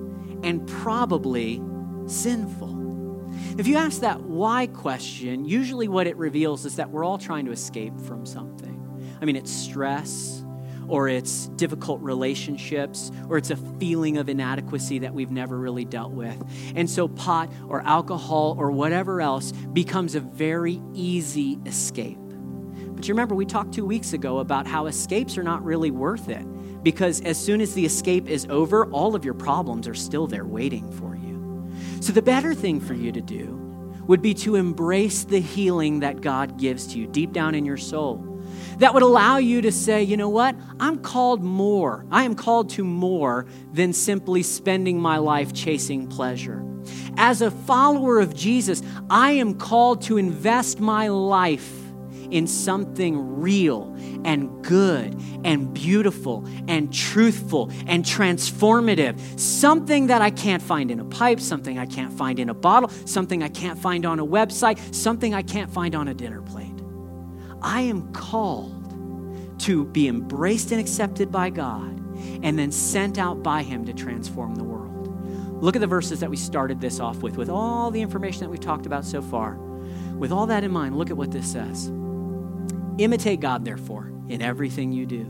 [0.43, 1.63] and probably
[2.07, 3.31] sinful.
[3.59, 7.45] If you ask that why question, usually what it reveals is that we're all trying
[7.45, 9.19] to escape from something.
[9.21, 10.38] I mean, it's stress,
[10.89, 16.13] or it's difficult relationships, or it's a feeling of inadequacy that we've never really dealt
[16.13, 16.43] with.
[16.75, 22.19] And so, pot or alcohol or whatever else becomes a very easy escape.
[22.19, 26.29] But you remember, we talked two weeks ago about how escapes are not really worth
[26.29, 26.45] it
[26.83, 30.47] because as soon as the escape is over, all of your problems are still there
[30.47, 31.71] waiting for you.
[32.01, 33.55] So, the better thing for you to do
[34.07, 37.77] would be to embrace the healing that God gives to you deep down in your
[37.77, 38.25] soul
[38.79, 40.57] that would allow you to say, you know what?
[40.81, 42.07] I'm called more.
[42.11, 46.65] I am called to more than simply spending my life chasing pleasure.
[47.17, 51.73] As a follower of Jesus, I am called to invest my life
[52.31, 59.19] in something real and good and beautiful and truthful and transformative.
[59.39, 62.91] Something that I can't find in a pipe, something I can't find in a bottle,
[63.07, 66.68] something I can't find on a website, something I can't find on a dinner plate.
[67.63, 68.75] I am called
[69.61, 71.99] to be embraced and accepted by God
[72.43, 74.89] and then sent out by Him to transform the world.
[75.63, 78.51] Look at the verses that we started this off with, with all the information that
[78.51, 79.55] we've talked about so far.
[80.17, 81.91] With all that in mind, look at what this says
[82.99, 85.25] Imitate God, therefore, in everything you do,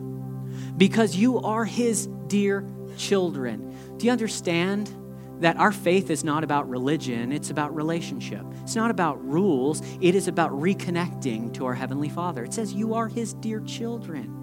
[0.77, 2.67] because you are His dear
[2.97, 3.75] children.
[3.97, 4.93] Do you understand?
[5.41, 8.45] That our faith is not about religion, it's about relationship.
[8.63, 12.45] It's not about rules, it is about reconnecting to our Heavenly Father.
[12.45, 14.35] It says, You are His dear children.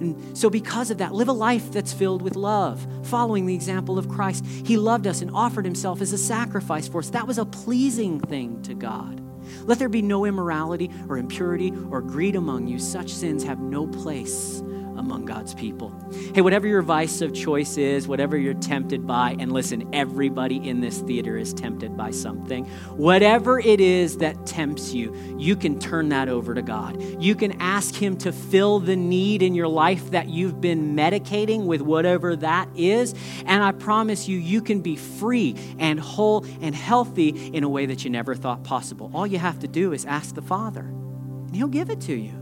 [0.00, 3.98] And so, because of that, live a life that's filled with love, following the example
[3.98, 4.44] of Christ.
[4.44, 7.10] He loved us and offered Himself as a sacrifice for us.
[7.10, 9.20] That was a pleasing thing to God.
[9.64, 12.78] Let there be no immorality or impurity or greed among you.
[12.78, 14.62] Such sins have no place
[14.96, 15.92] among God's people.
[16.34, 20.80] Hey, whatever your vice of choice is, whatever you're tempted by, and listen, everybody in
[20.80, 22.64] this theater is tempted by something.
[22.96, 27.00] Whatever it is that tempts you, you can turn that over to God.
[27.22, 31.66] You can ask Him to fill the need in your life that you've been medicating
[31.66, 33.14] with whatever that is.
[33.46, 37.86] And I promise you, you can be free and whole and healthy in a way
[37.86, 39.10] that you never thought possible.
[39.14, 42.39] All you have to do is ask the Father, and He'll give it to you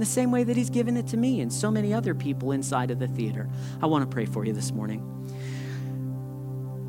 [0.00, 2.90] the same way that He's given it to me and so many other people inside
[2.90, 3.48] of the theater.
[3.80, 5.06] I want to pray for you this morning.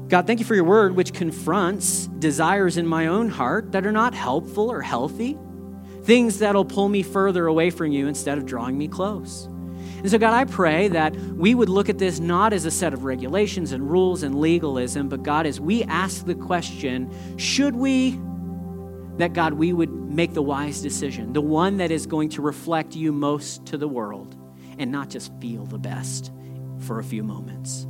[0.08, 3.94] God, thank you for your word, which confronts desires in my own heart that are
[3.94, 5.38] not helpful or healthy,
[6.04, 9.46] things that'll pull me further away from you instead of drawing me close.
[10.02, 12.94] And so, God, I pray that we would look at this not as a set
[12.94, 18.20] of regulations and rules and legalism, but God, as we ask the question, should we
[19.22, 22.96] that God, we would make the wise decision, the one that is going to reflect
[22.96, 24.36] you most to the world
[24.80, 26.32] and not just feel the best
[26.80, 27.86] for a few moments.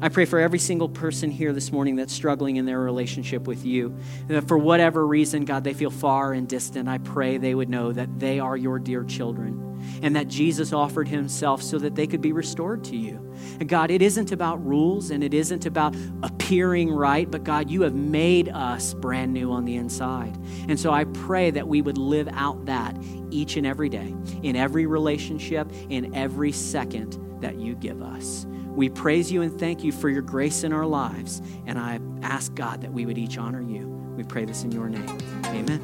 [0.00, 3.64] I pray for every single person here this morning that's struggling in their relationship with
[3.64, 3.96] you.
[4.28, 6.88] That for whatever reason, God, they feel far and distant.
[6.88, 9.72] I pray they would know that they are your dear children
[10.02, 13.32] and that Jesus offered himself so that they could be restored to you.
[13.60, 17.82] And God, it isn't about rules and it isn't about appearing right, but God, you
[17.82, 20.36] have made us brand new on the inside.
[20.68, 22.96] And so I pray that we would live out that
[23.30, 28.46] each and every day, in every relationship, in every second that you give us.
[28.74, 31.42] We praise you and thank you for your grace in our lives.
[31.66, 33.86] And I ask God that we would each honor you.
[34.16, 35.18] We pray this in your name.
[35.46, 35.80] Amen.